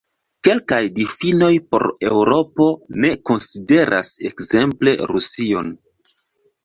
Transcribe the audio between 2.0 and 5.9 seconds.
Eŭropo ne konsideras ekzemple Rusion.